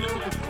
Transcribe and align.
Thank 0.00 0.47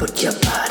Put 0.00 0.22
your 0.22 0.32
body. 0.32 0.69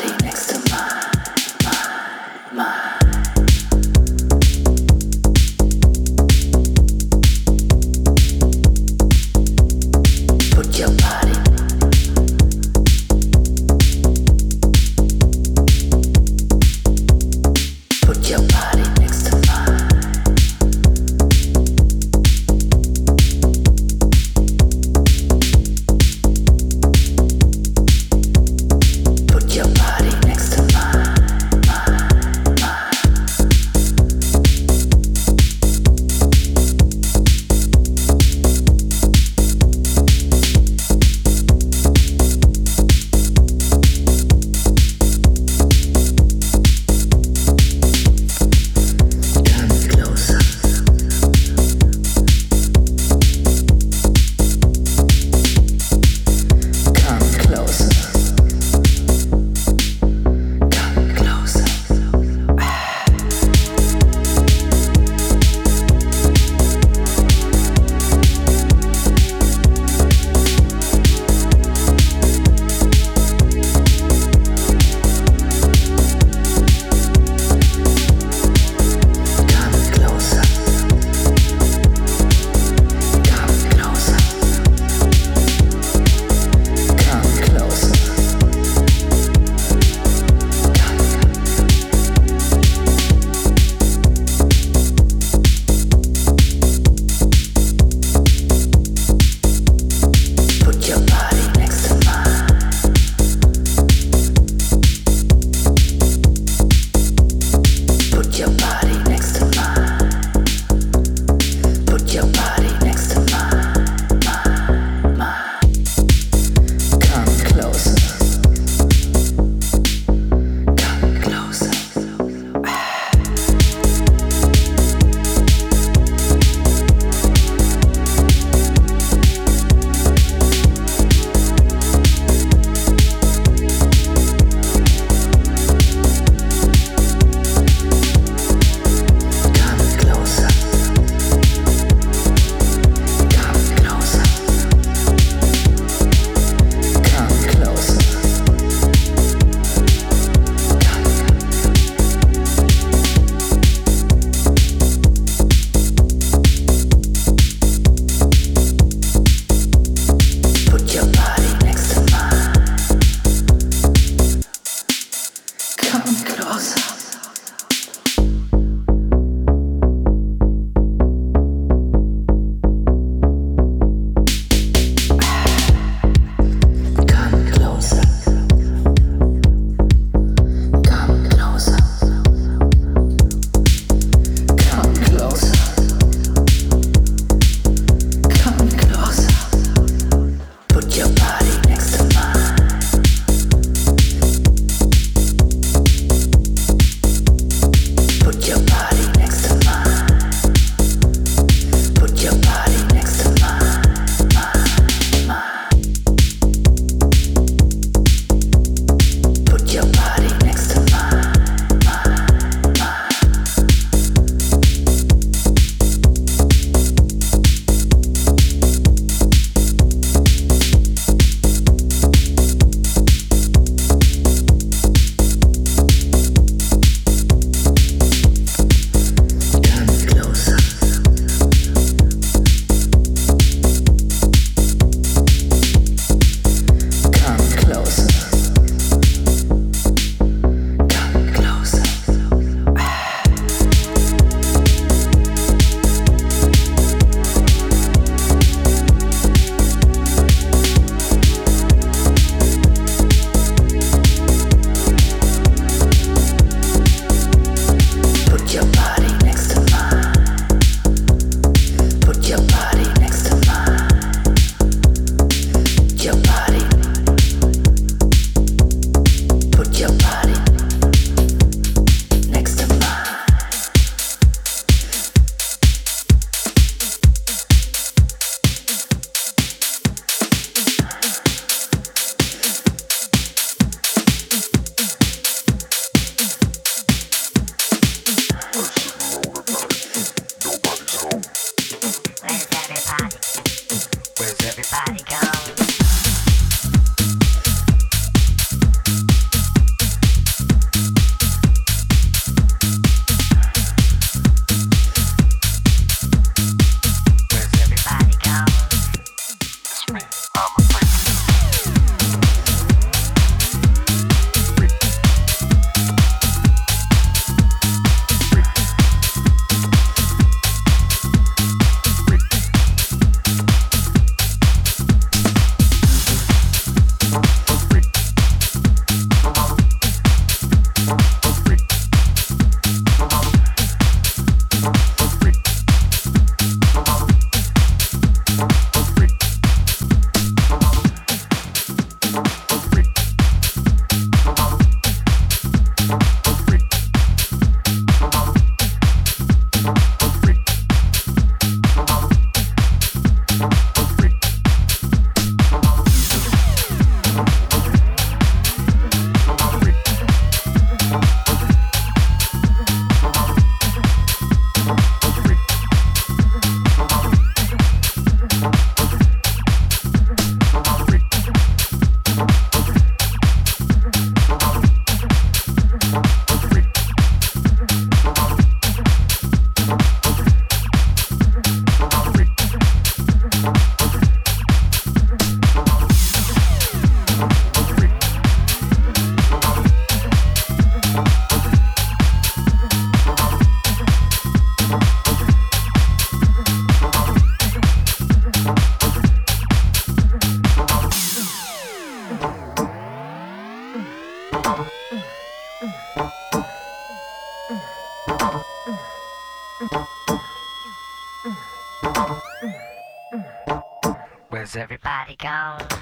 radikalen 415.10 415.79